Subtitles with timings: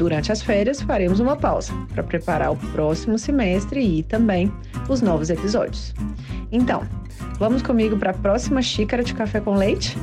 [0.00, 4.50] Durante as férias, faremos uma pausa para preparar o próximo semestre e também
[4.88, 5.92] os novos episódios.
[6.50, 6.88] Então,
[7.38, 9.98] vamos comigo para a próxima xícara de café com leite?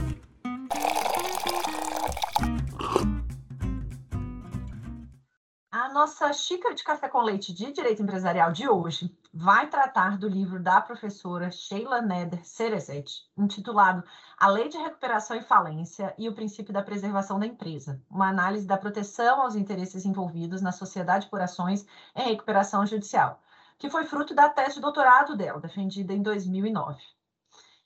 [5.98, 10.60] nossa xícara de café com leite de direito empresarial de hoje vai tratar do livro
[10.60, 14.04] da professora Sheila Neder Cerezet, intitulado
[14.40, 18.68] A Lei de Recuperação e Falência e o Princípio da Preservação da Empresa, uma análise
[18.68, 23.42] da proteção aos interesses envolvidos na sociedade por ações em recuperação judicial,
[23.80, 27.02] que foi fruto da tese de doutorado dela, defendida em 2009.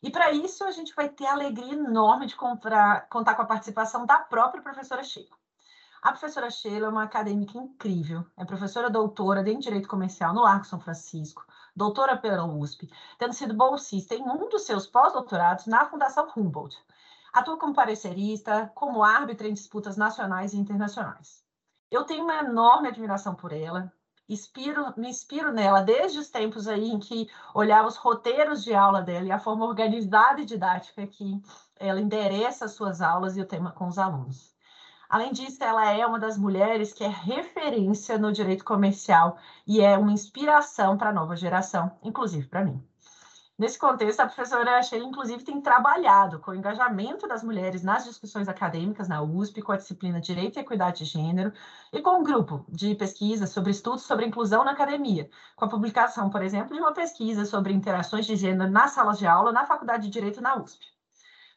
[0.04, 3.46] E para isso, a gente vai ter a alegria enorme de comprar, contar com a
[3.46, 5.38] participação da própria professora Sheila.
[6.02, 10.66] A professora Sheila é uma acadêmica incrível, é professora doutora em Direito Comercial no Largo
[10.66, 11.46] São Francisco,
[11.76, 16.78] doutora pela USP, tendo sido bolsista em um dos seus pós-doutorados na Fundação Humboldt.
[17.34, 21.44] Atua como parecerista, como árbitra em disputas nacionais e internacionais.
[21.90, 23.92] Eu tenho uma enorme admiração por ela,
[24.28, 29.02] inspiro, me inspiro nela desde os tempos aí em que olhava os roteiros de aula
[29.02, 31.42] dela e a forma organizada e didática que
[31.76, 34.51] ela endereça as suas aulas e o tema com os alunos.
[35.12, 39.98] Além disso, ela é uma das mulheres que é referência no direito comercial e é
[39.98, 42.82] uma inspiração para a nova geração, inclusive para mim.
[43.60, 48.48] Nesse contexto, a professora Sheila, inclusive, tem trabalhado com o engajamento das mulheres nas discussões
[48.48, 51.52] acadêmicas na USP, com a disciplina Direito e Equidade de Gênero,
[51.92, 56.30] e com um grupo de pesquisa sobre estudos sobre inclusão na academia, com a publicação,
[56.30, 60.04] por exemplo, de uma pesquisa sobre interações de gênero nas salas de aula na Faculdade
[60.04, 60.91] de Direito na USP.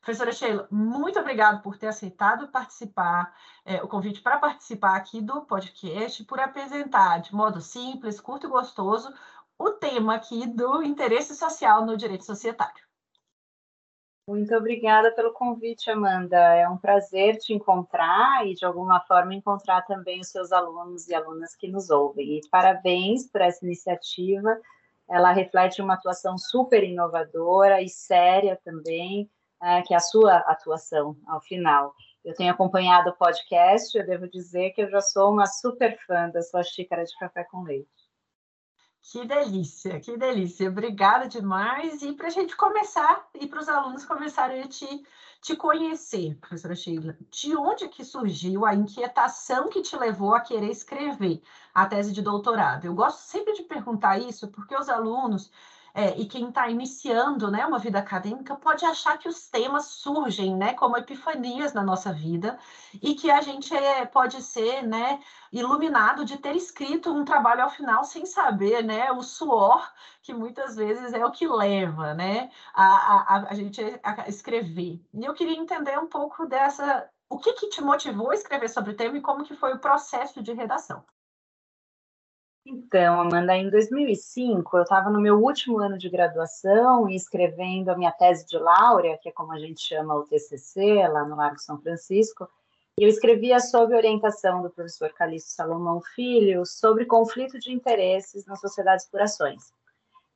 [0.04, 3.34] Professora Sheila, muito obrigado por ter aceitado participar,
[3.64, 8.50] é, o convite para participar aqui do podcast, por apresentar de modo simples, curto e
[8.50, 9.10] gostoso
[9.58, 12.84] o tema aqui do interesse social no direito societário.
[14.28, 16.36] Muito obrigada pelo convite, Amanda.
[16.36, 21.14] É um prazer te encontrar e, de alguma forma, encontrar também os seus alunos e
[21.14, 22.36] alunas que nos ouvem.
[22.36, 24.60] E parabéns por essa iniciativa.
[25.08, 29.30] Ela reflete uma atuação super inovadora e séria também,
[29.64, 31.94] é, que é a sua atuação ao final.
[32.22, 36.28] Eu tenho acompanhado o podcast, eu devo dizer que eu já sou uma super fã
[36.28, 37.88] da sua xícara de café com leite.
[39.10, 40.68] Que delícia, que delícia.
[40.68, 42.00] Obrigada demais.
[42.02, 45.04] E para a gente começar, e para os alunos começarem a te,
[45.42, 50.70] te conhecer, professora Sheila, de onde que surgiu a inquietação que te levou a querer
[50.70, 51.42] escrever
[51.74, 52.86] a tese de doutorado?
[52.86, 55.52] Eu gosto sempre de perguntar isso, porque os alunos
[55.94, 60.56] é, e quem está iniciando né, uma vida acadêmica pode achar que os temas surgem
[60.56, 62.58] né, como epifanias na nossa vida
[63.00, 65.20] e que a gente é, pode ser né,
[65.52, 69.88] iluminado de ter escrito um trabalho ao final sem saber né, o suor
[70.20, 75.00] que muitas vezes é o que leva né, a, a, a gente a escrever.
[75.14, 77.08] E eu queria entender um pouco dessa.
[77.28, 79.78] O que, que te motivou a escrever sobre o tema e como que foi o
[79.78, 81.04] processo de redação?
[82.66, 87.96] Então, Amanda, em 2005, eu estava no meu último ano de graduação e escrevendo a
[87.96, 91.58] minha tese de laurea, que é como a gente chama o TCC, lá no Largo
[91.58, 92.48] São Francisco,
[92.98, 98.60] e eu escrevia sob orientação do professor Calixto Salomão Filho sobre conflito de interesses nas
[98.60, 99.74] sociedades por ações.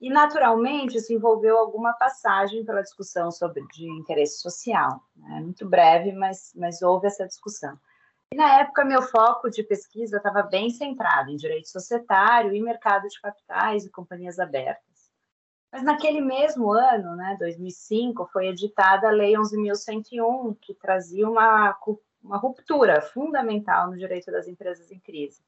[0.01, 5.01] E, naturalmente, isso envolveu alguma passagem pela discussão sobre de interesse social.
[5.17, 5.41] Né?
[5.41, 7.79] Muito breve, mas, mas houve essa discussão.
[8.33, 13.09] E na época, meu foco de pesquisa estava bem centrado em direito societário e mercado
[13.09, 15.11] de capitais e companhias abertas.
[15.73, 21.75] Mas naquele mesmo ano, né, 2005, foi editada a Lei 11.101, que trazia uma
[22.23, 25.43] uma ruptura fundamental no direito das empresas em crise.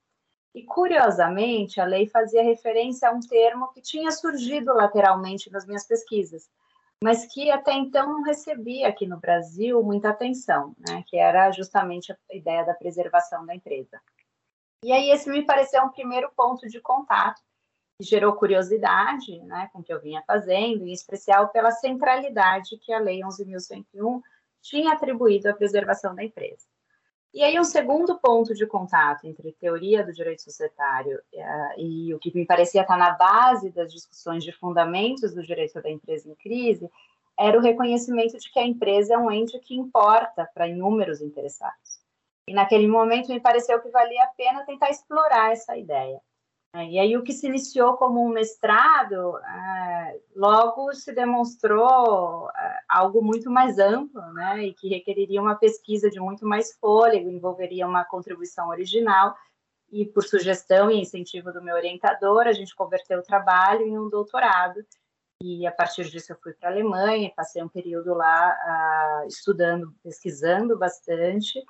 [0.54, 5.86] E, curiosamente, a lei fazia referência a um termo que tinha surgido lateralmente nas minhas
[5.86, 6.50] pesquisas,
[7.02, 12.12] mas que até então não recebia aqui no Brasil muita atenção, né, que era justamente
[12.12, 14.00] a ideia da preservação da empresa.
[14.84, 17.40] E aí esse me pareceu um primeiro ponto de contato,
[17.98, 22.92] que gerou curiosidade né, com o que eu vinha fazendo, em especial pela centralidade que
[22.92, 24.20] a Lei 11.101
[24.62, 26.66] tinha atribuído à preservação da empresa.
[27.32, 32.18] E aí, um segundo ponto de contato entre teoria do direito societário uh, e o
[32.18, 36.34] que me parecia estar na base das discussões de fundamentos do direito da empresa em
[36.34, 36.90] crise
[37.38, 42.00] era o reconhecimento de que a empresa é um ente que importa para inúmeros interessados.
[42.48, 46.20] E naquele momento me pareceu que valia a pena tentar explorar essa ideia.
[46.72, 52.78] É, e aí o que se iniciou como um mestrado, é, logo se demonstrou é,
[52.88, 57.88] algo muito mais amplo, né, e que requeriria uma pesquisa de muito mais fôlego, envolveria
[57.88, 59.34] uma contribuição original,
[59.90, 64.08] e por sugestão e incentivo do meu orientador, a gente converteu o trabalho em um
[64.08, 64.80] doutorado,
[65.42, 69.92] e a partir disso eu fui para a Alemanha, passei um período lá uh, estudando,
[70.04, 71.64] pesquisando bastante,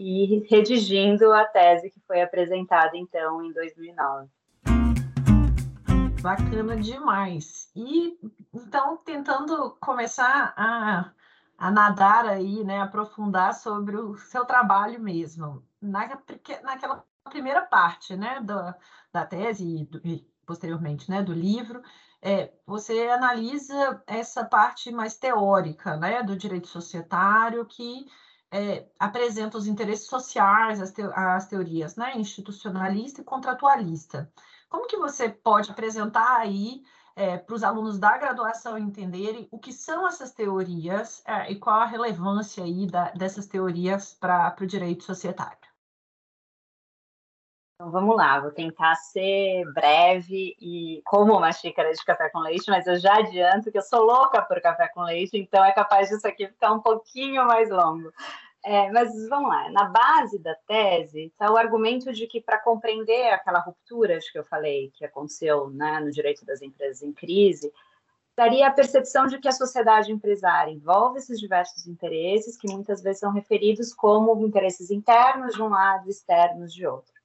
[0.00, 4.30] e redigindo a tese que foi apresentada então em 2009.
[6.22, 7.70] Bacana demais.
[7.76, 8.18] E
[8.54, 11.12] então tentando começar a,
[11.58, 15.62] a nadar aí, né, aprofundar sobre o seu trabalho mesmo.
[15.82, 16.08] Na,
[16.62, 18.74] naquela primeira parte, né, da,
[19.12, 21.82] da tese e, do, e posteriormente, né, do livro,
[22.22, 28.06] é, você analisa essa parte mais teórica, né, do direito societário que
[28.50, 34.30] é, apresenta os interesses sociais, as, te, as teorias né, institucionalista e contratualista.
[34.68, 36.82] Como que você pode apresentar aí
[37.14, 41.80] é, para os alunos da graduação entenderem o que são essas teorias é, e qual
[41.80, 45.69] a relevância aí da, dessas teorias para o direito societário?
[47.80, 52.68] Então vamos lá, vou tentar ser breve e como uma xícara de café com leite,
[52.68, 56.10] mas eu já adianto que eu sou louca por café com leite, então é capaz
[56.10, 58.12] disso aqui ficar um pouquinho mais longo.
[58.62, 63.30] É, mas vamos lá, na base da tese está o argumento de que para compreender
[63.30, 67.72] aquela ruptura que eu falei que aconteceu né, no direito das empresas em crise,
[68.36, 73.20] daria a percepção de que a sociedade empresária envolve esses diversos interesses que muitas vezes
[73.20, 77.19] são referidos como interesses internos de um lado, externos de outro.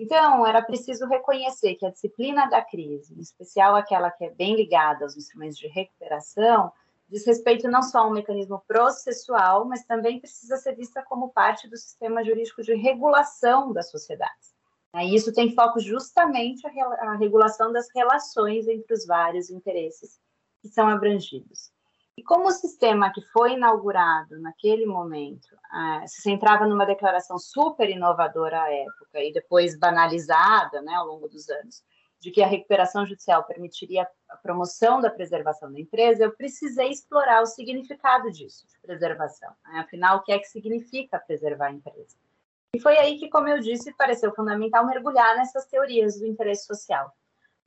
[0.00, 4.54] Então, era preciso reconhecer que a disciplina da crise, em especial aquela que é bem
[4.54, 6.72] ligada aos instrumentos de recuperação,
[7.08, 11.68] diz respeito não só a um mecanismo processual, mas também precisa ser vista como parte
[11.68, 14.54] do sistema jurídico de regulação das sociedades.
[14.94, 20.18] E isso tem foco justamente a, regulação das relações entre os vários interesses
[20.62, 21.70] que são abrangidos.
[22.18, 27.88] E como o sistema que foi inaugurado naquele momento uh, se centrava numa declaração super
[27.88, 31.84] inovadora à época e depois banalizada né, ao longo dos anos,
[32.18, 37.40] de que a recuperação judicial permitiria a promoção da preservação da empresa, eu precisei explorar
[37.40, 39.50] o significado disso, de preservação.
[39.68, 39.78] Né?
[39.78, 42.16] Afinal, o que é que significa preservar a empresa?
[42.74, 47.12] E foi aí que, como eu disse, pareceu fundamental mergulhar nessas teorias do interesse social.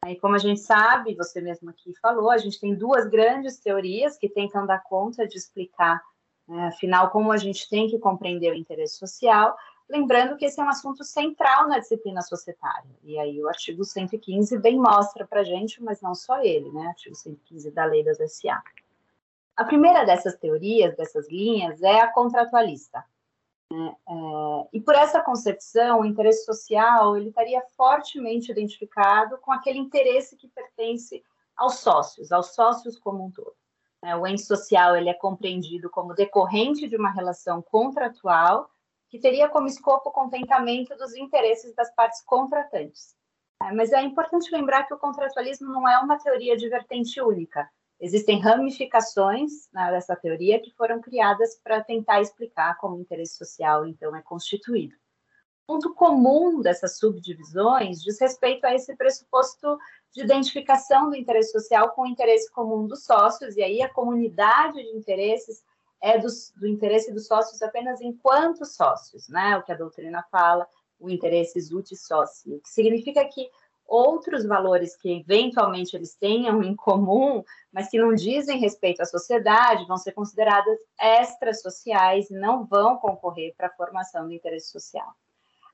[0.08, 4.18] E como a gente sabe, você mesmo aqui falou, a gente tem duas grandes teorias
[4.18, 6.02] que tentam dar conta de explicar,
[6.48, 9.56] né, afinal, como a gente tem que compreender o interesse social,
[9.88, 12.90] lembrando que esse é um assunto central na disciplina societária.
[13.04, 16.88] E aí o artigo 115 bem mostra para gente, mas não só ele, né?
[16.88, 18.60] Artigo 115 da Lei das SA.
[19.56, 23.06] A primeira dessas teorias, dessas linhas, é a contratualista.
[23.72, 23.96] Né?
[24.06, 30.36] É, e por essa concepção, o interesse social ele estaria fortemente identificado com aquele interesse
[30.36, 31.24] que pertence
[31.56, 33.56] aos sócios, aos sócios como um todo.
[34.04, 38.70] É, o ente social ele é compreendido como decorrente de uma relação contratual
[39.10, 43.16] que teria como escopo o contentamento dos interesses das partes contratantes.
[43.64, 47.70] É, mas é importante lembrar que o contratualismo não é uma teoria de vertente única.
[48.02, 53.86] Existem ramificações né, dessa teoria que foram criadas para tentar explicar como o interesse social,
[53.86, 54.96] então, é constituído.
[55.64, 59.78] O ponto comum dessas subdivisões diz respeito a esse pressuposto
[60.12, 64.82] de identificação do interesse social com o interesse comum dos sócios, e aí a comunidade
[64.82, 65.64] de interesses
[66.02, 66.28] é do,
[66.58, 69.56] do interesse dos sócios apenas enquanto sócios, né?
[69.58, 70.68] O que a doutrina fala,
[71.00, 73.48] o interesse ut sócio, que significa que
[73.92, 79.86] outros valores que eventualmente eles tenham em comum, mas que não dizem respeito à sociedade,
[79.86, 85.14] vão ser consideradas extrasociais e não vão concorrer para a formação do interesse social.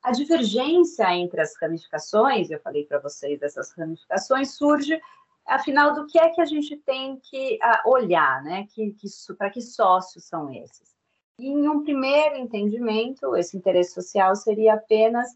[0.04, 5.00] A divergência entre as ramificações, eu falei para vocês dessas ramificações, surge
[5.46, 8.68] afinal do que é que a gente tem que uh, olhar, né?
[8.74, 9.08] Que, que
[9.38, 10.96] para que sócios são esses?
[11.40, 15.30] E em um primeiro entendimento, esse interesse social seria apenas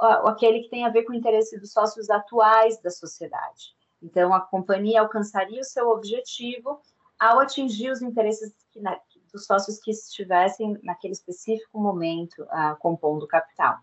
[0.00, 3.74] aquele que tem a ver com o interesse dos sócios atuais da sociedade.
[4.02, 6.80] Então, a companhia alcançaria o seu objetivo
[7.18, 8.98] ao atingir os interesses que, na,
[9.32, 13.78] dos sócios que estivessem naquele específico momento uh, compondo o capital.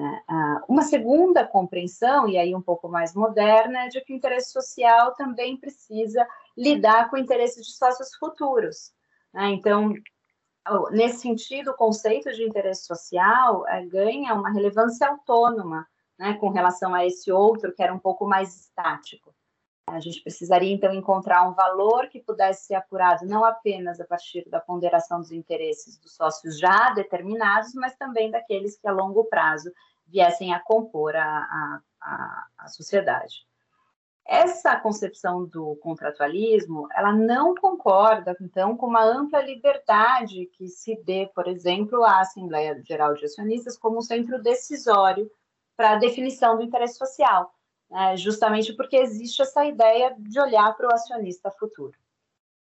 [0.00, 4.50] Uh, uma segunda compreensão, e aí um pouco mais moderna, é de que o interesse
[4.50, 8.92] social também precisa lidar com o interesse de sócios futuros.
[9.32, 9.50] Né?
[9.50, 9.94] Então,
[10.90, 15.86] nesse sentido, o conceito de interesse social é, ganha uma relevância autônoma
[16.18, 19.34] né, com relação a esse outro que era um pouco mais estático.
[19.86, 24.48] A gente precisaria, então, encontrar um valor que pudesse ser apurado não apenas a partir
[24.48, 29.70] da ponderação dos interesses dos sócios já determinados, mas também daqueles que, a longo prazo,
[30.06, 33.46] viessem a compor a, a, a sociedade.
[34.26, 41.30] Essa concepção do contratualismo, ela não concorda, então, com uma ampla liberdade que se dê,
[41.34, 45.30] por exemplo, à Assembleia Geral de Acionistas como um centro decisório
[45.76, 47.54] para a definição do interesse social
[47.90, 51.96] né, justamente porque existe essa ideia de olhar para o acionista futuro.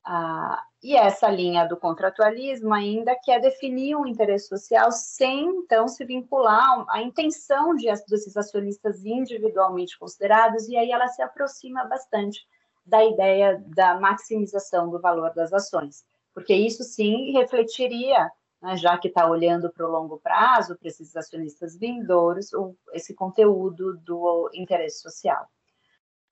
[0.04, 6.04] Ah, e essa linha do contratualismo ainda quer definir um interesse social sem, então, se
[6.04, 12.46] vincular à intenção de, desses acionistas individualmente considerados, e aí ela se aproxima bastante
[12.86, 19.08] da ideia da maximização do valor das ações, porque isso sim refletiria né, já que
[19.08, 25.00] está olhando para o longo prazo, para esses acionistas vindouros, o, esse conteúdo do interesse
[25.00, 25.46] social.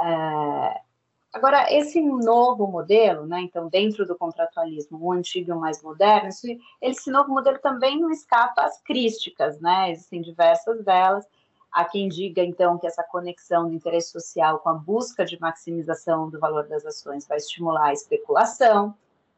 [0.00, 0.80] É,
[1.36, 6.28] agora, esse novo modelo, né, então, dentro do contratualismo, o antigo e o mais moderno,
[6.28, 11.26] esse, esse novo modelo também não escapa às críticas, né, existem diversas delas.
[11.70, 16.30] Há quem diga, então, que essa conexão do interesse social com a busca de maximização
[16.30, 18.94] do valor das ações vai estimular a especulação,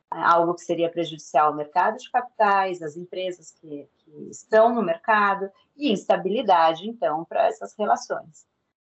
[0.09, 5.51] algo que seria prejudicial ao mercado de capitais, às empresas que, que estão no mercado,
[5.77, 8.47] e instabilidade, então, para essas relações.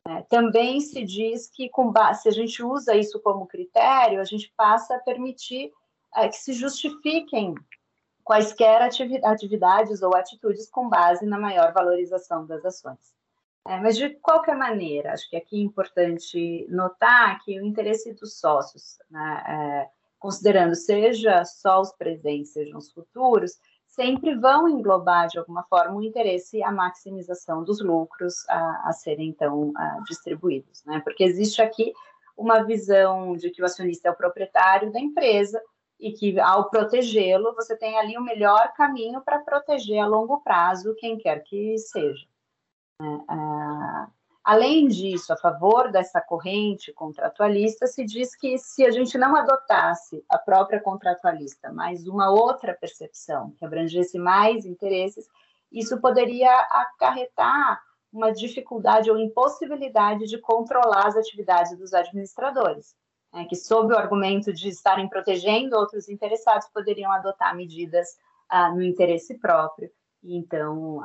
[0.09, 4.52] É, também se diz que, base, se a gente usa isso como critério, a gente
[4.56, 5.73] passa a permitir
[6.16, 7.54] é, que se justifiquem
[8.25, 8.82] quaisquer
[9.25, 13.12] atividades ou atitudes com base na maior valorização das ações.
[13.66, 18.40] É, mas, de qualquer maneira, acho que aqui é importante notar que o interesse dos
[18.40, 23.52] sócios, né, é, considerando seja só os presentes, sejam os futuros,
[23.93, 29.29] sempre vão englobar de alguma forma o interesse à maximização dos lucros a, a serem
[29.29, 31.01] então a, distribuídos, né?
[31.05, 31.93] Porque existe aqui
[32.37, 35.63] uma visão de que o acionista é o proprietário da empresa
[36.01, 40.97] e que ao protegê-lo você tem ali o melhor caminho para proteger a longo prazo
[40.97, 42.27] quem quer que seja.
[42.99, 43.25] Né?
[43.29, 44.09] Ah,
[44.45, 50.25] Além disso, a favor dessa corrente contratualista, se diz que se a gente não adotasse
[50.29, 55.29] a própria contratualista, mas uma outra percepção que abrangesse mais interesses,
[55.71, 57.81] isso poderia acarretar
[58.13, 62.97] uma dificuldade ou impossibilidade de controlar as atividades dos administradores,
[63.33, 68.19] né, que, sob o argumento de estarem protegendo outros interessados, poderiam adotar medidas
[68.49, 69.89] ah, no interesse próprio
[70.23, 71.02] então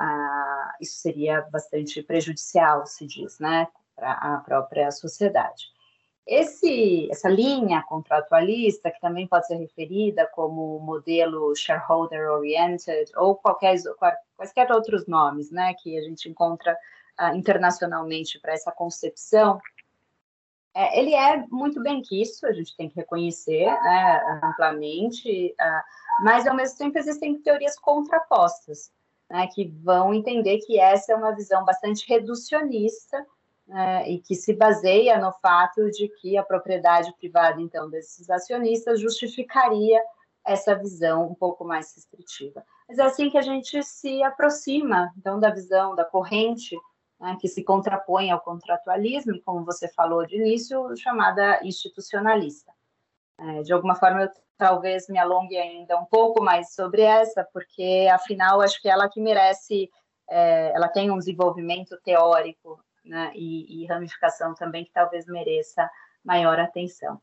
[0.79, 5.65] isso seria bastante prejudicial, se diz, né, para a própria sociedade.
[6.25, 13.77] Esse, essa linha contratualista, que também pode ser referida como modelo shareholder oriented ou qualquer,
[14.35, 16.77] quaisquer outros nomes, né, que a gente encontra
[17.19, 19.59] uh, internacionalmente para essa concepção,
[20.75, 26.45] é, ele é muito bem quisto, a gente tem que reconhecer né, amplamente, uh, mas
[26.45, 28.91] ao mesmo tempo existem teorias contrapostas
[29.29, 33.25] né, que vão entender que essa é uma visão bastante reducionista
[33.67, 38.99] né, e que se baseia no fato de que a propriedade privada, então, desses acionistas
[38.99, 40.01] justificaria
[40.45, 42.63] essa visão um pouco mais restritiva.
[42.87, 46.77] Mas é assim que a gente se aproxima, então, da visão da corrente
[47.19, 52.71] né, que se contrapõe ao contratualismo, como você falou de início, chamada institucionalista.
[53.39, 58.07] É, de alguma forma, eu talvez me alongue ainda um pouco mais sobre essa, porque
[58.11, 59.89] afinal acho que ela que merece,
[60.29, 65.89] é, ela tem um desenvolvimento teórico né, e, e, ramificação também que talvez mereça
[66.23, 67.21] maior atenção.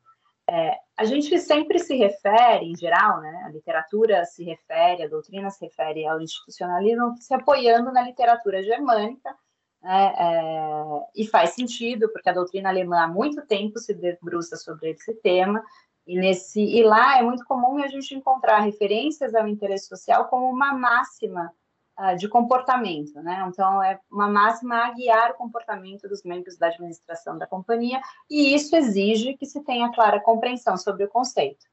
[0.48, 5.50] É, a gente sempre se refere, em geral, né, a literatura se refere, a doutrina
[5.50, 9.34] se refere ao institucionalismo se apoiando na literatura germânica,
[9.82, 14.90] né, é, e faz sentido, porque a doutrina alemã há muito tempo se debruça sobre
[14.90, 15.62] esse tema,
[16.06, 20.48] e, nesse, e lá é muito comum a gente encontrar referências ao interesse social como
[20.50, 21.52] uma máxima
[21.98, 23.44] uh, de comportamento, né?
[23.48, 28.54] Então, é uma máxima a guiar o comportamento dos membros da administração da companhia, e
[28.54, 31.64] isso exige que se tenha clara compreensão sobre o conceito.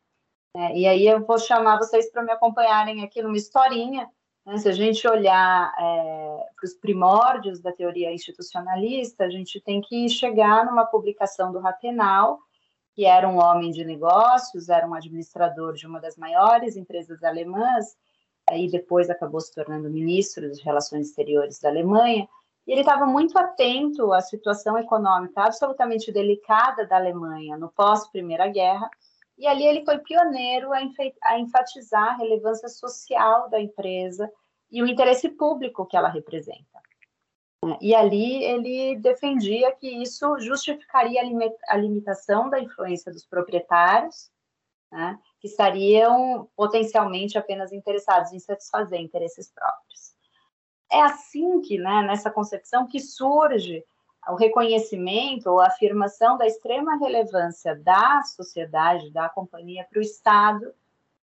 [0.56, 4.10] É, e aí eu vou chamar vocês para me acompanharem aqui numa historinha.
[4.46, 4.58] Né?
[4.58, 10.10] Se a gente olhar é, para os primórdios da teoria institucionalista, a gente tem que
[10.10, 12.40] chegar numa publicação do Rathenau,
[12.94, 17.98] que era um homem de negócios, era um administrador de uma das maiores empresas alemãs,
[18.50, 22.28] aí depois acabou se tornando ministro das Relações Exteriores da Alemanha,
[22.68, 28.90] e ele estava muito atento à situação econômica absolutamente delicada da Alemanha no pós-Primeira Guerra,
[29.38, 34.32] e ali ele foi pioneiro a enfatizar a relevância social da empresa
[34.70, 36.80] e o interesse público que ela representa.
[37.80, 41.22] E ali ele defendia que isso justificaria
[41.68, 44.32] a limitação da influência dos proprietários,
[44.91, 50.13] né, que estariam potencialmente apenas interessados em satisfazer interesses próprios.
[50.91, 53.86] É assim que, né, nessa concepção, que surge
[54.27, 60.74] o reconhecimento ou a afirmação da extrema relevância da sociedade, da companhia para o Estado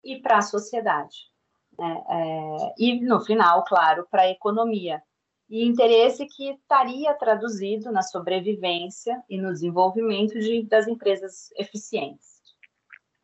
[0.03, 1.29] e para a sociedade.
[1.77, 2.03] Né?
[2.09, 5.01] É, e, no final, claro, para a economia.
[5.49, 12.35] E interesse que estaria traduzido na sobrevivência e no desenvolvimento de, das empresas eficientes.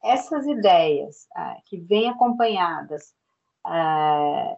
[0.04, 3.14] Essas ideias é, que vêm acompanhadas
[3.66, 4.58] é, é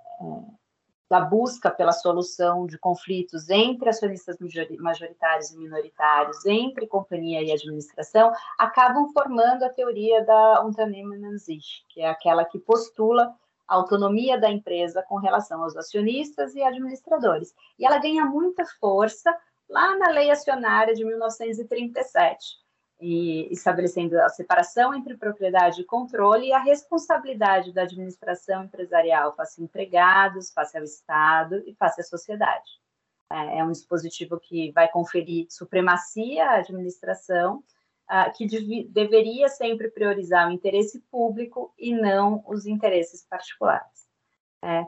[1.14, 4.36] da busca pela solução de conflitos entre acionistas
[4.80, 12.10] majoritários e minoritários, entre companhia e administração, acabam formando a teoria da Unternehmenansicht, que é
[12.10, 13.32] aquela que postula
[13.74, 17.54] autonomia da empresa com relação aos acionistas e administradores.
[17.78, 19.36] E ela ganha muita força
[19.70, 22.64] lá na Lei Acionária de 1937,
[23.04, 29.60] e estabelecendo a separação entre propriedade e controle e a responsabilidade da administração empresarial face
[29.60, 32.82] a empregados, face ao Estado e face à sociedade.
[33.30, 37.64] É, é um dispositivo que vai conferir supremacia à administração,
[38.10, 44.08] uh, que dev deveria sempre priorizar o interesse público e não os interesses particulares.
[44.64, 44.86] É,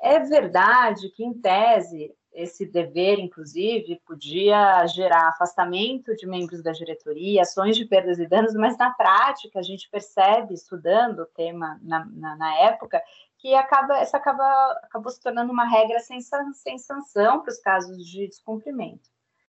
[0.00, 7.42] é verdade que, em tese, esse dever, inclusive, podia gerar afastamento de membros da diretoria,
[7.42, 12.04] ações de perdas e danos, mas na prática a gente percebe, estudando o tema na,
[12.06, 13.00] na, na época,
[13.38, 14.44] que acaba, essa acaba,
[14.82, 16.18] acabou se tornando uma regra sem,
[16.54, 19.08] sem sanção para os casos de descumprimento.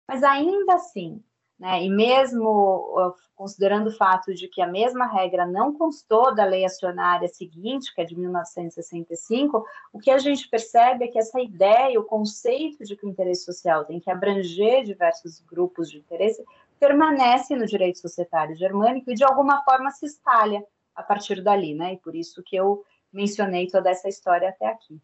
[0.08, 1.24] Mas ainda assim,
[1.60, 1.84] né?
[1.84, 7.28] E mesmo considerando o fato de que a mesma regra não constou da lei acionária
[7.28, 12.04] seguinte, que é de 1965, o que a gente percebe é que essa ideia, o
[12.04, 16.44] conceito de que o interesse social tem que abranger diversos grupos de interesse,
[16.80, 20.64] permanece no direito societário germânico e de alguma forma se espalha
[20.96, 21.94] a partir dali, né?
[21.94, 25.00] E por isso que eu mencionei toda essa história até aqui.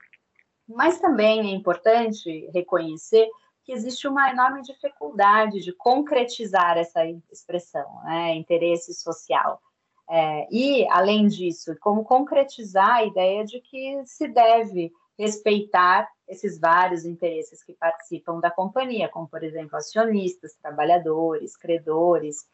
[0.67, 3.27] Mas também é importante reconhecer
[3.63, 9.61] que existe uma enorme dificuldade de concretizar essa expressão, né, interesse social.
[10.09, 17.05] É, e, além disso, como concretizar a ideia de que se deve respeitar esses vários
[17.05, 22.45] interesses que participam da companhia, como, por exemplo, acionistas, trabalhadores, credores,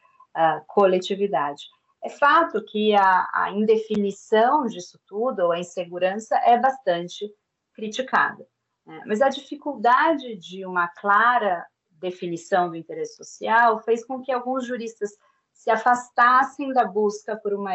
[0.67, 1.63] coletividade.
[2.03, 7.29] É fato que a, a indefinição disso tudo, ou a insegurança, é bastante
[7.73, 8.45] criticada.
[8.89, 14.65] É, mas a dificuldade de uma clara definição do interesse social fez com que alguns
[14.65, 15.11] juristas
[15.53, 17.73] se afastassem da busca por uma,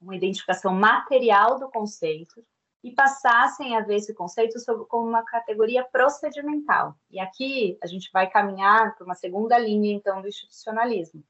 [0.00, 2.44] uma identificação material do conceito
[2.84, 6.94] e passassem a ver esse conceito sobre, como uma categoria procedimental.
[7.10, 11.24] E aqui a gente vai caminhar para uma segunda linha, então, do institucionalismo.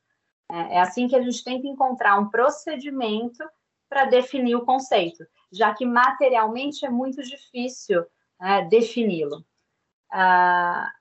[0.51, 3.45] É, é assim que a gente tenta encontrar um procedimento
[3.89, 8.05] para definir o conceito, já que materialmente é muito difícil
[8.43, 9.45] né, defini-lo.
[10.11, 10.93] Ah,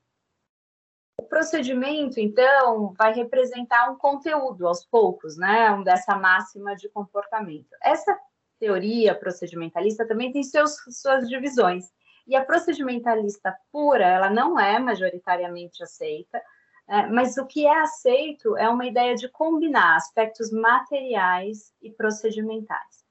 [1.20, 7.70] o procedimento, então, vai representar um conteúdo aos poucos, né, dessa máxima de comportamento.
[7.82, 8.18] Essa
[8.60, 11.92] teoria procedimentalista também tem seus, suas divisões.
[12.28, 16.40] E a procedimentalista pura, ela não é majoritariamente aceita,
[16.88, 23.04] é, mas o que é aceito é uma ideia de combinar aspectos materiais e procedimentais.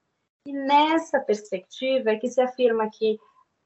[0.47, 3.19] E nessa perspectiva é que se afirma que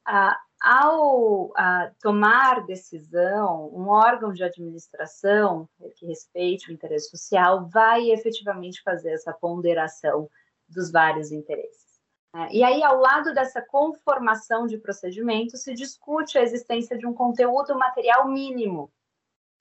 [0.04, 1.52] a, ao
[2.00, 9.30] tomar decisão, um órgão de administração que respeite o interesse social vai efetivamente fazer essa
[9.30, 10.26] ponderação
[10.66, 12.00] dos vários interesses.
[12.32, 12.48] Né?
[12.50, 17.78] E aí, ao lado dessa conformação de procedimento, se discute a existência de um conteúdo
[17.78, 18.90] material mínimo.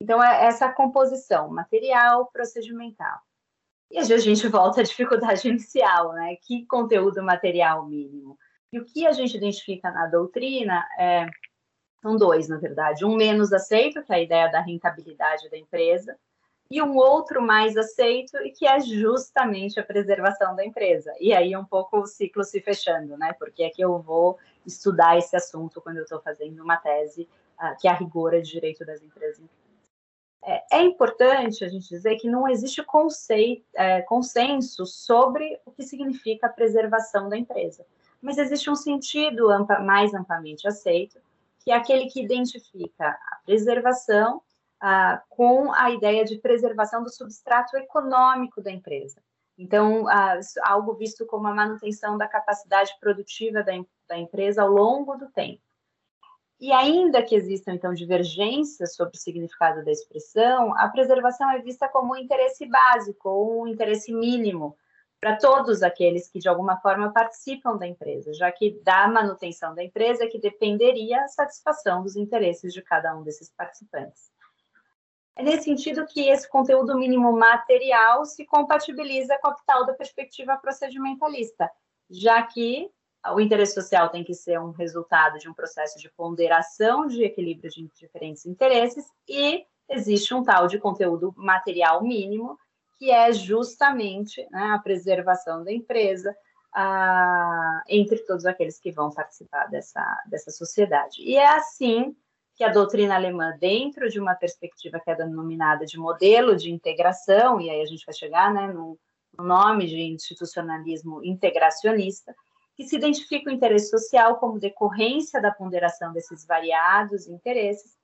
[0.01, 3.19] Então, é essa composição material procedimental.
[3.91, 6.37] E a gente volta à dificuldade inicial, né?
[6.41, 8.37] Que conteúdo material mínimo?
[8.73, 11.27] E o que a gente identifica na doutrina é,
[12.01, 13.05] são dois, na verdade.
[13.05, 16.17] Um menos aceito, que é a ideia da rentabilidade da empresa,
[16.71, 21.13] e um outro mais aceito, e que é justamente a preservação da empresa.
[21.19, 23.33] E aí um pouco o ciclo se fechando, né?
[23.33, 27.77] Porque é que eu vou estudar esse assunto quando eu estou fazendo uma tese uh,
[27.79, 29.45] que é a rigor é de direito das empresas.
[30.43, 35.83] É, é, importante a gente dizer que não existe conceito, é, consenso sobre o que
[35.83, 37.85] significa a preservação da empresa,
[38.23, 39.49] mas existe um sentido
[39.85, 41.19] mais amplamente aceito,
[41.59, 44.41] que é aquele que identifica a preservação
[45.29, 49.21] com a ideia de preservação do substrato econômico da empresa.
[49.57, 50.05] Então,
[50.63, 53.73] algo visto como a manutenção da capacidade produtiva da,
[54.07, 55.61] da empresa ao longo do tempo.
[56.59, 61.89] E ainda que existam, então, divergências sobre o significado da expressão, a preservação é vista
[61.89, 64.77] como um interesse básico ou um interesse mínimo
[65.23, 69.81] para todos aqueles que, de alguma forma, participam da empresa, já que da manutenção da
[69.81, 74.29] empresa é que dependeria a satisfação dos interesses de cada um desses participantes.
[75.37, 80.57] É nesse sentido que esse conteúdo mínimo material se compatibiliza com a tal da perspectiva
[80.57, 81.71] procedimentalista,
[82.09, 82.91] já que
[83.33, 87.71] o interesse social tem que ser um resultado de um processo de ponderação de equilíbrio
[87.71, 92.57] de diferentes interesses e existe um tal de conteúdo material mínimo,
[93.03, 96.33] que é justamente né, a preservação da empresa
[96.73, 101.21] ah, entre todos aqueles que vão participar dessa, dessa sociedade.
[101.21, 102.15] E é assim
[102.55, 107.59] que a doutrina alemã, dentro de uma perspectiva que é denominada de modelo de integração,
[107.59, 108.97] e aí a gente vai chegar né, no,
[109.37, 112.33] no nome de institucionalismo integracionista,
[112.73, 117.97] que se identifica o interesse social como decorrência da ponderação desses variados interesses.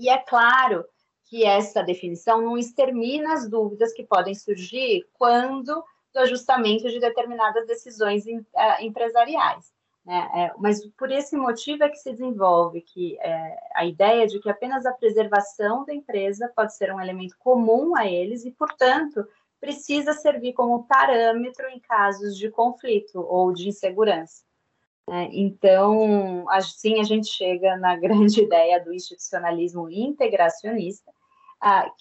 [0.00, 0.84] E é claro
[1.32, 7.66] que essa definição não extermina as dúvidas que podem surgir quando do ajustamento de determinadas
[7.66, 9.72] decisões eh, empresariais.
[10.04, 10.30] Né?
[10.34, 14.50] É, mas por esse motivo é que se desenvolve que é, a ideia de que
[14.50, 19.26] apenas a preservação da empresa pode ser um elemento comum a eles e, portanto,
[19.58, 24.42] precisa servir como parâmetro em casos de conflito ou de insegurança.
[25.08, 31.10] É, então, assim a gente chega na grande ideia do institucionalismo integracionista,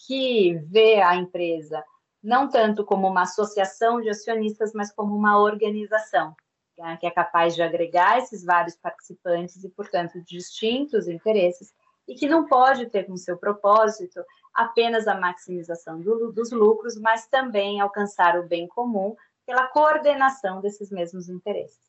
[0.08, 1.84] que vê a empresa
[2.24, 6.36] não tanto como uma associação de acionistas, mas como uma organização
[6.82, 11.74] né, que é capaz de agregar esses vários participantes e, portanto, distintos interesses,
[12.08, 17.28] e que não pode ter como seu propósito apenas a maximização do, dos lucros, mas
[17.28, 21.80] também alcançar o bem comum pela coordenação desses mesmos interesses.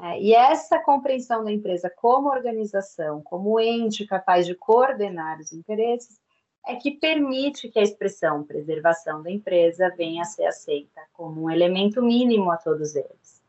[0.00, 6.20] É, e essa compreensão da empresa como organização, como ente capaz de coordenar os interesses,
[6.66, 11.50] é que permite que a expressão preservação da empresa venha a ser aceita como um
[11.50, 13.42] elemento mínimo a todos eles.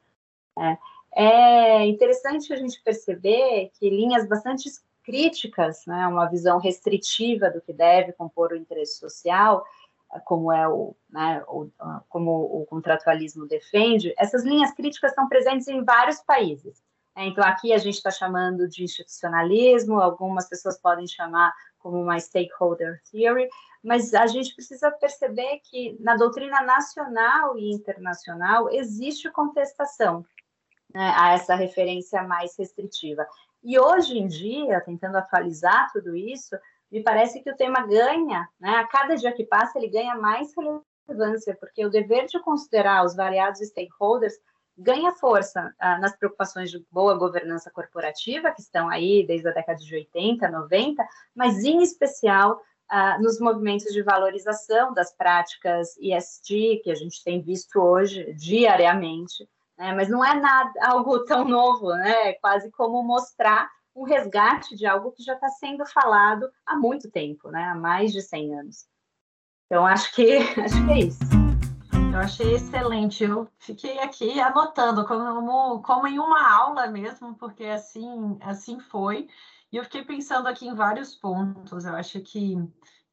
[0.58, 0.77] É,
[1.15, 4.69] é interessante a gente perceber que linhas bastante
[5.03, 9.65] críticas, né, uma visão restritiva do que deve compor o interesse social,
[10.25, 11.69] como é o, né, o,
[12.10, 16.84] como o contratualismo defende, essas linhas críticas estão presentes em vários países.
[17.17, 22.19] É, então, aqui a gente está chamando de institucionalismo, algumas pessoas podem chamar como uma
[22.19, 23.49] stakeholder theory,
[23.84, 30.23] mas a gente precisa perceber que na doutrina nacional e internacional existe contestação
[30.93, 33.25] né, a essa referência mais restritiva.
[33.63, 36.56] E hoje em dia, tentando atualizar tudo isso,
[36.91, 40.53] me parece que o tema ganha, né, a cada dia que passa, ele ganha mais
[40.56, 44.36] relevância, porque o dever de considerar os variados stakeholders
[44.77, 49.79] ganha força ah, nas preocupações de boa governança corporativa, que estão aí desde a década
[49.79, 56.91] de 80, 90, mas em especial ah, nos movimentos de valorização das práticas ESG, que
[56.91, 59.93] a gente tem visto hoje diariamente, né?
[59.93, 62.29] mas não é nada algo tão novo, né?
[62.29, 67.09] É quase como mostrar um resgate de algo que já está sendo falado há muito
[67.09, 67.63] tempo, né?
[67.63, 68.85] há mais de 100 anos.
[69.65, 71.37] Então, acho que, acho que é isso.
[72.17, 73.23] Eu achei excelente.
[73.23, 79.27] Eu fiquei aqui anotando como, como em uma aula mesmo, porque assim, assim foi.
[79.71, 81.86] E eu fiquei pensando aqui em vários pontos.
[81.86, 82.58] Eu acho que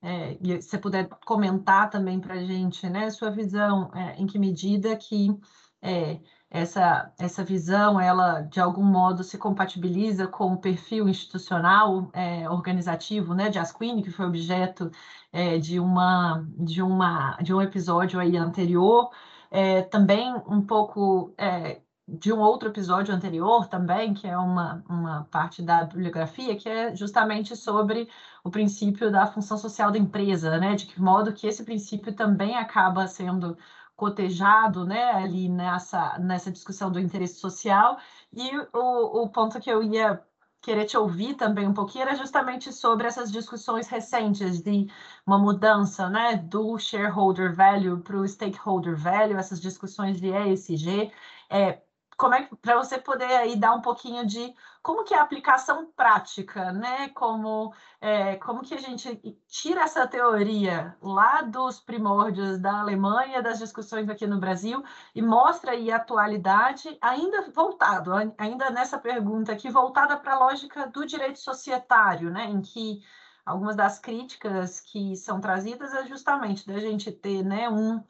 [0.01, 4.97] é, e puder comentar também para a gente, né, sua visão, é, em que medida
[4.97, 5.39] que
[5.83, 6.19] é,
[6.55, 13.35] essa, essa visão, ela de algum modo se compatibiliza com o perfil institucional é, organizativo,
[13.35, 14.89] né, de Asquini, que foi objeto
[15.33, 19.11] é, de, uma, de, uma, de um episódio aí anterior,
[19.51, 25.25] é, também um pouco é, de um outro episódio anterior também, que é uma, uma
[25.25, 28.09] parte da bibliografia, que é justamente sobre
[28.45, 32.57] o princípio da função social da empresa, né, de que modo que esse princípio também
[32.57, 33.57] acaba sendo
[33.97, 37.99] cotejado né, ali nessa, nessa discussão do interesse social.
[38.33, 40.23] E o, o ponto que eu ia
[40.65, 44.87] querer te ouvir também um pouquinho era justamente sobre essas discussões recentes de
[45.27, 51.13] uma mudança né, do shareholder value para o stakeholder value, essas discussões de ESG.
[51.51, 51.83] É,
[52.25, 55.93] como é para você poder aí dar um pouquinho de como que é a aplicação
[55.95, 57.11] prática, né?
[57.11, 63.59] Como é, como que a gente tira essa teoria lá dos primórdios da Alemanha, das
[63.59, 64.83] discussões aqui no Brasil
[65.15, 70.87] e mostra aí a atualidade, ainda voltado, ainda nessa pergunta aqui voltada para a lógica
[70.87, 72.47] do direito societário, né?
[72.47, 73.03] Em que
[73.45, 78.03] algumas das críticas que são trazidas é justamente da gente ter, né, um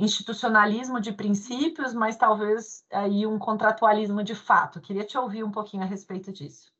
[0.00, 4.80] institucionalismo de princípios, mas talvez aí um contratualismo de fato.
[4.80, 6.72] Queria te ouvir um pouquinho a respeito disso.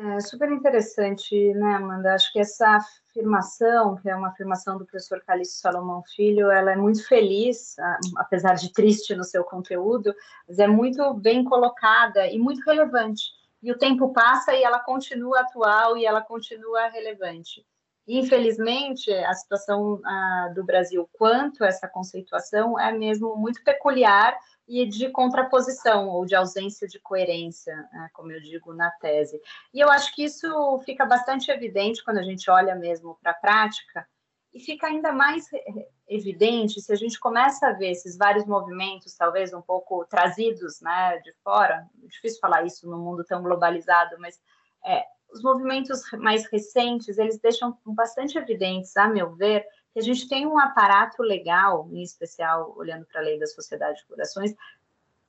[0.00, 2.14] É super interessante, né, Amanda?
[2.14, 6.76] Acho que essa afirmação, que é uma afirmação do professor Calixto Salomão Filho, ela é
[6.76, 7.74] muito feliz,
[8.16, 10.14] apesar de triste no seu conteúdo,
[10.46, 13.32] mas é muito bem colocada e muito relevante.
[13.60, 17.66] E o tempo passa e ela continua atual e ela continua relevante.
[18.08, 24.34] Infelizmente, a situação ah, do Brasil quanto a essa conceituação é mesmo muito peculiar
[24.66, 29.38] e de contraposição ou de ausência de coerência, né, como eu digo na tese.
[29.74, 30.48] E eu acho que isso
[30.86, 34.06] fica bastante evidente quando a gente olha mesmo para a prática,
[34.52, 35.46] e fica ainda mais
[36.08, 41.18] evidente se a gente começa a ver esses vários movimentos, talvez um pouco trazidos né,
[41.18, 41.86] de fora.
[42.02, 44.40] É difícil falar isso num mundo tão globalizado, mas
[44.84, 50.28] é, os movimentos mais recentes, eles deixam bastante evidentes, a meu ver, que a gente
[50.28, 54.54] tem um aparato legal, em especial olhando para a lei da sociedade de corações,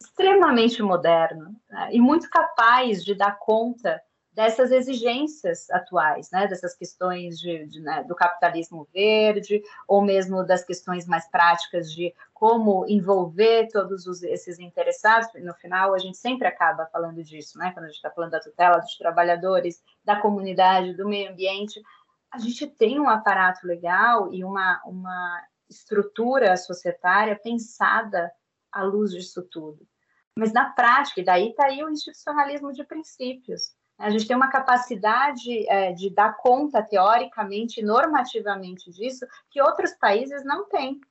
[0.01, 4.01] extremamente moderno né, e muito capaz de dar conta
[4.39, 10.63] dessas exigências atuais, né, dessas questões de, de, né, do capitalismo verde, ou mesmo das
[10.63, 15.27] questões mais práticas de como envolver todos os, esses interessados.
[15.43, 18.39] No final, a gente sempre acaba falando disso, né, quando a gente está falando da
[18.39, 21.81] tutela dos trabalhadores, da comunidade, do meio ambiente.
[22.31, 28.31] A gente tem um aparato legal e uma, uma estrutura societária pensada
[28.71, 29.85] à luz disso tudo.
[30.33, 34.49] Mas na prática, e daí está aí o institucionalismo de princípios a gente tem uma
[34.49, 41.01] capacidade é, de dar conta, teoricamente, normativamente disso, que outros países não têm.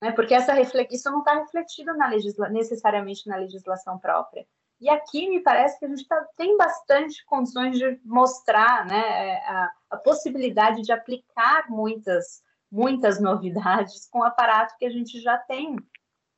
[0.00, 0.12] Né?
[0.12, 0.58] Porque essa
[0.90, 2.08] isso não está refletido na
[2.50, 4.46] necessariamente na legislação própria.
[4.80, 9.48] E aqui me parece que a gente tá, tem bastante condições de mostrar né, é,
[9.48, 15.36] a, a possibilidade de aplicar muitas, muitas novidades com o aparato que a gente já
[15.38, 15.76] tem.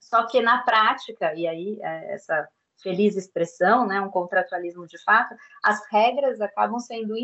[0.01, 2.49] Só que na prática, e aí é, essa
[2.83, 7.15] feliz expressão, né, um contratualismo de fato, as regras acabam sendo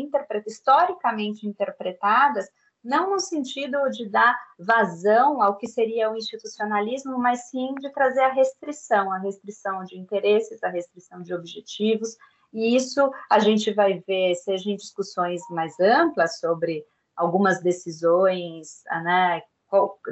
[0.45, 2.49] historicamente interpretadas
[2.83, 8.21] não no sentido de dar vazão ao que seria o institucionalismo, mas sim de trazer
[8.21, 12.17] a restrição, a restrição de interesses, a restrição de objetivos,
[12.51, 16.85] e isso a gente vai ver, seja em discussões mais amplas sobre
[17.15, 19.41] algumas decisões né,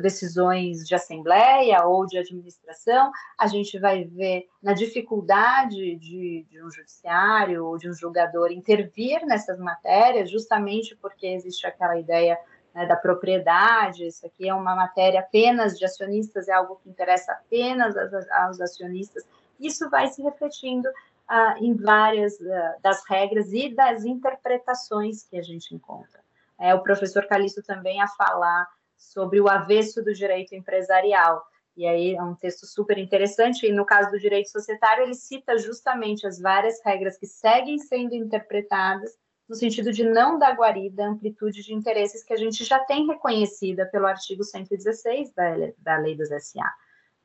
[0.02, 6.70] decisões de assembleia ou de administração, a gente vai ver na dificuldade de, de, um
[6.70, 12.40] judiciário ou de um julgador intervir nessas matérias, justamente porque existe aquela ideia
[12.74, 17.32] né, da propriedade, isso aqui é uma matéria apenas de acionistas, é algo que interessa
[17.34, 17.96] apenas
[18.32, 19.24] aos, acionistas.
[19.60, 20.90] Isso vai se refletindo
[21.28, 26.22] ah, em várias ah, das regras e das interpretações que a gente encontra.
[26.60, 28.68] É, o professor Calixto também a falar
[29.02, 31.44] sobre o avesso do direito empresarial.
[31.76, 35.58] E aí é um texto super interessante, e no caso do direito societário, ele cita
[35.58, 39.12] justamente as várias regras que seguem sendo interpretadas
[39.48, 43.06] no sentido de não dar guarida à amplitude de interesses que a gente já tem
[43.08, 46.72] reconhecida pelo artigo 116 da, da Lei dos SA.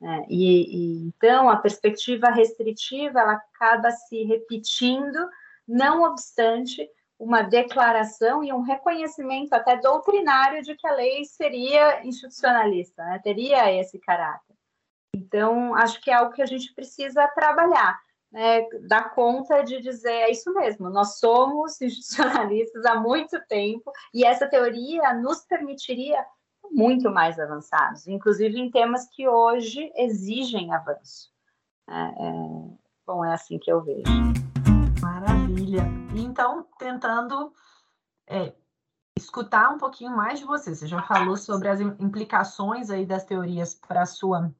[0.02, 5.18] É, e, e, então a perspectiva restritiva ela acaba se repetindo,
[5.66, 6.86] não obstante
[7.18, 13.20] uma declaração e um reconhecimento até doutrinário de que a lei seria institucionalista, né?
[13.22, 14.54] teria esse caráter.
[15.14, 17.98] Então, acho que é algo que a gente precisa trabalhar,
[18.30, 18.66] né?
[18.86, 24.46] dar conta de dizer, é isso mesmo, nós somos institucionalistas há muito tempo, e essa
[24.46, 26.22] teoria nos permitiria
[26.70, 31.30] muito mais avançados, inclusive em temas que hoje exigem avanço.
[31.88, 32.32] É, é,
[33.06, 34.02] bom, é assim que eu vejo.
[35.00, 35.35] Maravilha.
[36.14, 37.52] Então, tentando
[38.26, 38.54] é,
[39.16, 40.74] escutar um pouquinho mais de você.
[40.74, 44.52] Você já falou sobre as implicações aí das teorias para a sua,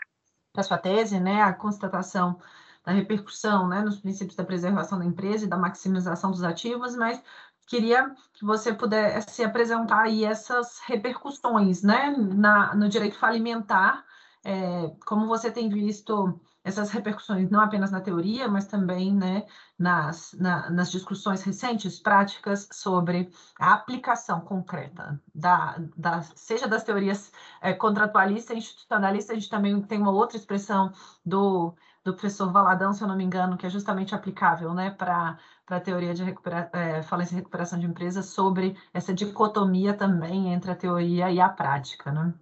[0.63, 1.43] sua tese, né?
[1.43, 2.39] A constatação
[2.85, 7.21] da repercussão né, nos princípios da preservação da empresa e da maximização dos ativos, mas
[7.67, 14.05] queria que você pudesse apresentar aí essas repercussões né, na, no direito falimentar,
[14.45, 19.47] é, como você tem visto essas repercussões não apenas na teoria, mas também né,
[19.79, 27.31] nas, na, nas discussões recentes, práticas, sobre a aplicação concreta, da, da, seja das teorias
[27.61, 30.93] é, contratualista e institucionalista, a gente também tem uma outra expressão
[31.25, 31.73] do,
[32.05, 35.81] do professor Valadão, se eu não me engano, que é justamente aplicável né, para a
[35.81, 40.77] teoria de recupera, é, falência e recuperação de empresas, sobre essa dicotomia também entre a
[40.77, 42.11] teoria e a prática.
[42.11, 42.35] Né?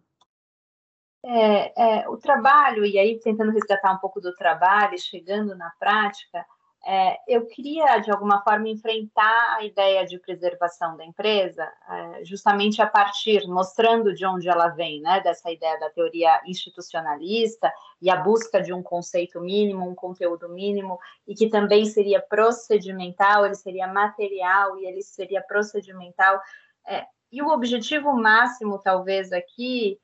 [1.26, 6.44] É, é, o trabalho, e aí tentando resgatar um pouco do trabalho, chegando na prática,
[6.86, 12.82] é, eu queria, de alguma forma, enfrentar a ideia de preservação da empresa, é, justamente
[12.82, 18.16] a partir, mostrando de onde ela vem, né, dessa ideia da teoria institucionalista e a
[18.16, 23.86] busca de um conceito mínimo, um conteúdo mínimo, e que também seria procedimental, ele seria
[23.86, 26.38] material e ele seria procedimental.
[26.86, 29.98] É, e o objetivo máximo, talvez, aqui,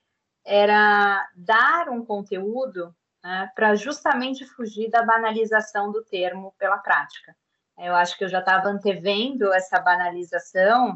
[0.51, 7.37] era dar um conteúdo né, para justamente fugir da banalização do termo pela prática.
[7.79, 10.95] Eu acho que eu já estava antevendo essa banalização,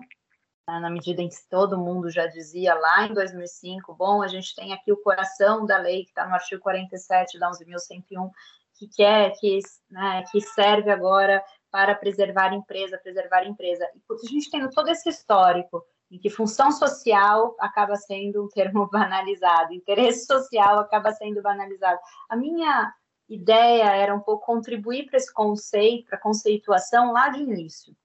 [0.68, 4.56] né, na medida em que todo mundo já dizia lá em 2005, bom, a gente
[4.56, 8.30] tem aqui o coração da lei, que está no artigo 47 da 11.101,
[8.74, 13.84] que quer, que, né, que serve agora para preservar a empresa, preservar a empresa.
[13.84, 18.88] E a gente tendo todo esse histórico em que função social acaba sendo um termo
[18.90, 21.98] banalizado, interesse social acaba sendo banalizado.
[22.28, 22.92] A minha
[23.28, 27.96] ideia era um pouco contribuir para esse conceito, para a conceituação lá de início.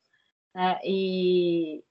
[0.56, 0.80] Né?
[0.84, 1.84] E,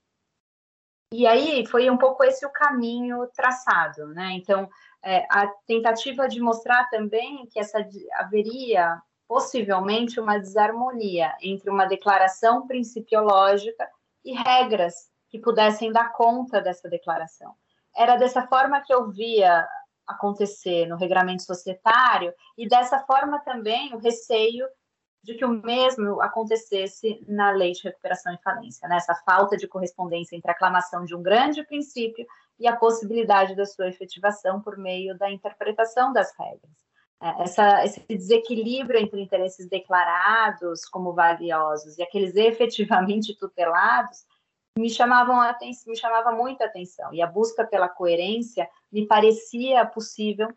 [1.13, 4.07] e aí foi um pouco esse o caminho traçado.
[4.09, 4.33] Né?
[4.33, 4.69] Então,
[5.05, 12.67] é, a tentativa de mostrar também que essa haveria possivelmente uma desarmonia entre uma declaração
[12.67, 13.87] principiológica
[14.25, 17.55] e regras que pudessem dar conta dessa declaração.
[17.97, 19.67] Era dessa forma que eu via
[20.07, 24.67] acontecer no regramento societário e dessa forma também o receio
[25.23, 28.99] de que o mesmo acontecesse na lei de recuperação e falência, né?
[29.27, 32.27] falta de correspondência entre a aclamação de um grande princípio
[32.59, 36.89] e a possibilidade da sua efetivação por meio da interpretação das regras.
[37.21, 44.25] É, essa, esse desequilíbrio entre interesses declarados como valiosos e aqueles efetivamente tutelados
[44.79, 47.13] me chamavam atenção, me chamava muita atenção.
[47.13, 50.49] E a busca pela coerência me parecia possível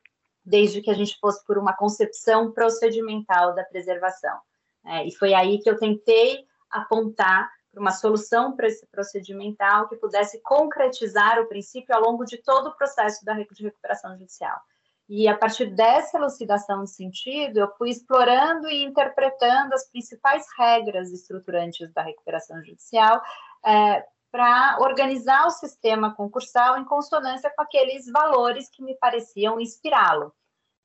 [0.44, 4.40] desde que a gente fosse por uma concepção procedimental da preservação.
[4.86, 8.56] É, e foi aí que eu tentei apontar para uma solução
[8.92, 14.18] procedimental que pudesse concretizar o princípio ao longo de todo o processo da, de recuperação
[14.18, 14.60] judicial.
[15.08, 21.12] E a partir dessa elucidação de sentido, eu fui explorando e interpretando as principais regras
[21.12, 23.22] estruturantes da recuperação judicial
[23.66, 30.34] é, para organizar o sistema concursal em consonância com aqueles valores que me pareciam inspirá-lo.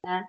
[0.04, 0.26] Né?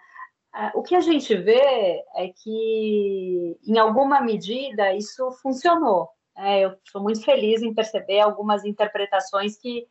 [0.55, 6.09] É, o que a gente vê é que, em alguma medida, isso funcionou.
[6.37, 9.87] É, eu sou muito feliz em perceber algumas interpretações que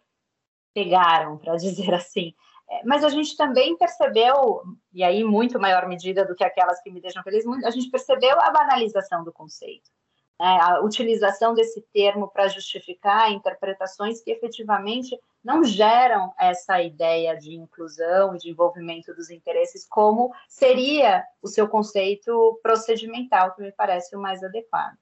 [0.73, 2.33] pegaram, para dizer assim.
[2.71, 6.91] É, mas a gente também percebeu, e aí muito maior medida do que aquelas que
[6.91, 9.91] me deixam feliz, a gente percebeu a banalização do conceito
[10.39, 18.35] a utilização desse termo para justificar interpretações que efetivamente não geram essa ideia de inclusão
[18.35, 24.21] e de envolvimento dos interesses, como seria o seu conceito procedimental, que me parece o
[24.21, 24.97] mais adequado.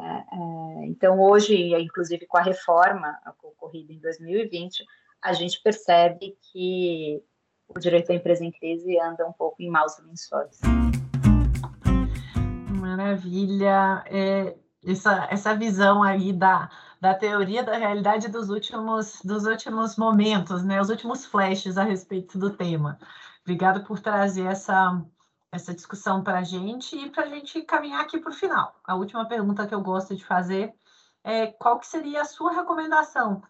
[0.00, 4.84] É, é, então, hoje, inclusive com a reforma ocorrida em 2020,
[5.20, 7.20] a gente percebe que
[7.66, 10.60] o direito à empresa em crise anda um pouco em maus lençóis.
[12.70, 14.04] Maravilha.
[14.06, 14.54] É,
[14.92, 16.70] essa, essa visão aí da,
[17.00, 20.80] da teoria da realidade dos últimos, dos últimos momentos, né?
[20.80, 22.98] Os últimos flashes a respeito do tema.
[23.42, 25.02] Obrigada por trazer essa,
[25.52, 28.80] essa discussão para a gente e para a gente caminhar aqui para o final.
[28.84, 30.74] A última pergunta que eu gosto de fazer
[31.24, 33.42] é qual que seria a sua recomendação,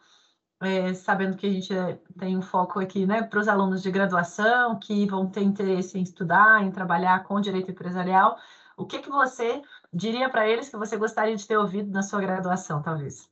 [0.61, 1.73] é, sabendo que a gente
[2.19, 6.03] tem um foco aqui né, para os alunos de graduação que vão ter interesse em
[6.03, 8.37] estudar, em trabalhar com direito empresarial,
[8.77, 12.21] o que, que você diria para eles que você gostaria de ter ouvido na sua
[12.21, 13.29] graduação, talvez?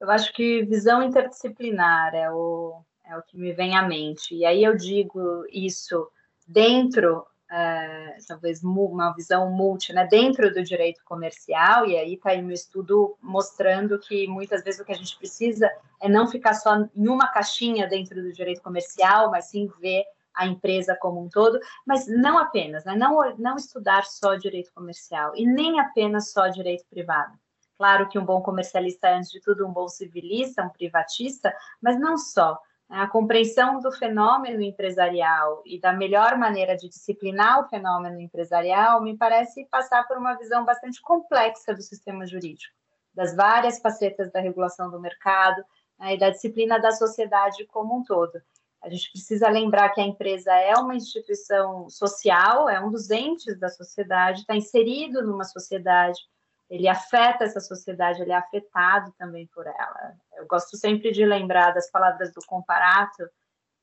[0.00, 4.34] Eu acho que visão interdisciplinar é o, é o que me vem à mente.
[4.34, 6.10] E aí eu digo isso
[6.46, 12.40] dentro, é, talvez uma visão multi, né, dentro do direito comercial, e aí está aí
[12.40, 15.70] meu estudo mostrando que muitas vezes o que a gente precisa
[16.00, 20.04] é não ficar só em uma caixinha dentro do direito comercial, mas sim ver
[20.40, 22.96] a empresa como um todo, mas não apenas, né?
[22.96, 27.38] não, não estudar só direito comercial e nem apenas só direito privado.
[27.76, 32.00] Claro que um bom comercialista é, antes de tudo, um bom civilista, um privatista, mas
[32.00, 32.58] não só.
[32.88, 39.16] A compreensão do fenômeno empresarial e da melhor maneira de disciplinar o fenômeno empresarial me
[39.18, 42.74] parece passar por uma visão bastante complexa do sistema jurídico,
[43.14, 45.62] das várias facetas da regulação do mercado
[45.98, 48.40] né, e da disciplina da sociedade como um todo.
[48.82, 53.58] A gente precisa lembrar que a empresa é uma instituição social, é um dos entes
[53.58, 56.18] da sociedade, está inserido numa sociedade,
[56.70, 60.14] ele afeta essa sociedade, ele é afetado também por ela.
[60.36, 63.28] Eu gosto sempre de lembrar das palavras do Comparato,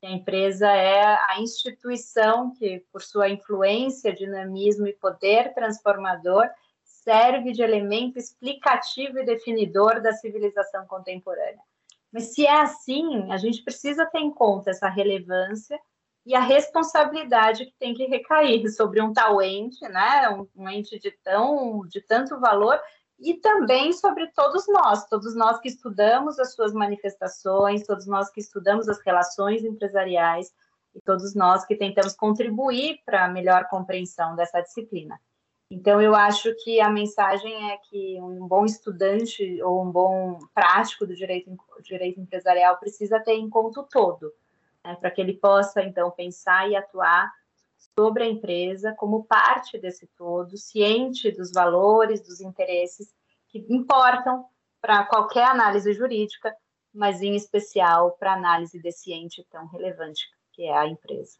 [0.00, 6.48] que a empresa é a instituição que, por sua influência, dinamismo e poder transformador,
[6.82, 11.60] serve de elemento explicativo e definidor da civilização contemporânea.
[12.12, 15.78] Mas se é assim, a gente precisa ter em conta essa relevância
[16.24, 20.98] e a responsabilidade que tem que recair sobre um tal ente, né, um, um ente
[20.98, 22.78] de tão de tanto valor
[23.18, 28.40] e também sobre todos nós, todos nós que estudamos as suas manifestações, todos nós que
[28.40, 30.52] estudamos as relações empresariais
[30.94, 35.18] e todos nós que tentamos contribuir para a melhor compreensão dessa disciplina.
[35.70, 41.06] Então, eu acho que a mensagem é que um bom estudante ou um bom prático
[41.06, 44.32] do direito, direito empresarial precisa ter em conta o todo,
[44.82, 47.30] né, para que ele possa, então, pensar e atuar
[47.94, 53.12] sobre a empresa como parte desse todo, ciente dos valores, dos interesses
[53.48, 54.46] que importam
[54.80, 56.54] para qualquer análise jurídica,
[56.94, 61.36] mas em especial para a análise desse ente tão relevante que é a empresa.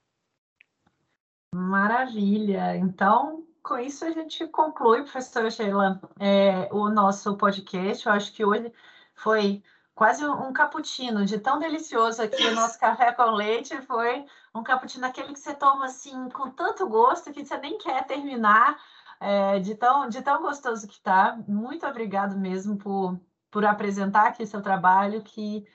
[1.55, 2.77] Maravilha!
[2.77, 8.07] Então, com isso a gente conclui, professora Sheila, é, o nosso podcast.
[8.07, 8.73] Eu acho que hoje
[9.15, 9.63] foi
[9.95, 15.05] quase um cappuccino, de tão delicioso aqui o nosso café com leite, foi um cappuccino
[15.05, 18.79] aquele que você toma assim com tanto gosto que você nem quer terminar,
[19.21, 21.39] é, de, tão, de tão gostoso que está.
[21.47, 25.67] Muito obrigado mesmo por, por apresentar aqui seu trabalho, que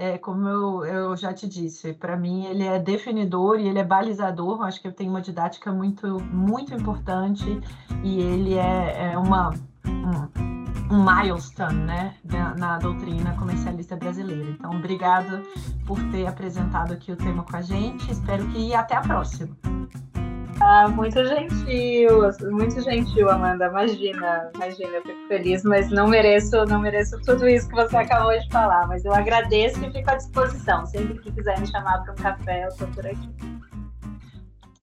[0.00, 3.84] é, como eu, eu já te disse, para mim ele é definidor e ele é
[3.84, 4.60] balizador.
[4.60, 7.60] Eu acho que eu tenho uma didática muito, muito importante
[8.02, 9.50] e ele é, é uma,
[9.84, 14.50] um, um milestone né, na, na, doutrina comercialista brasileira.
[14.52, 15.42] Então, obrigada
[15.86, 18.10] por ter apresentado aqui o tema com a gente.
[18.10, 19.54] Espero que até a próxima.
[20.94, 23.66] Muito gentil, muito gentil, Amanda.
[23.66, 28.38] Imagina, imagina, eu fico feliz, mas não mereço, não mereço tudo isso que você acabou
[28.38, 28.86] de falar.
[28.86, 30.86] Mas eu agradeço e fico à disposição.
[30.86, 33.59] Sempre que quiser me chamar para um café, eu estou por aqui.